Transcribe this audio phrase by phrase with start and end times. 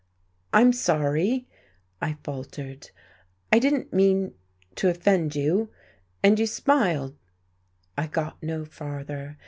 [0.51, 1.47] "I'm sorry,"
[2.01, 2.89] I faltered.
[3.53, 4.33] "I didn't mean
[4.77, 5.69] to offend you.
[6.23, 7.15] And you smiled"
[7.99, 9.37] I got no farther.